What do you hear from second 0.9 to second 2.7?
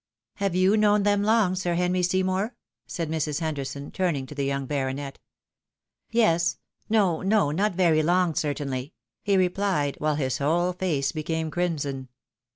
them long, Sir Henry Seymour?"